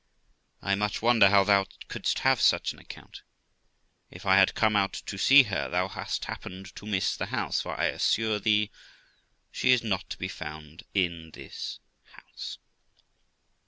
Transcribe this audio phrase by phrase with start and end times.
[0.63, 3.21] I much wonder how thou couldst have such an account.
[4.09, 7.61] If I had come out to see her, thou hast happened to miss the house,
[7.61, 8.71] for I assure thee
[9.51, 11.79] she is not to be found in this
[12.15, 12.57] house.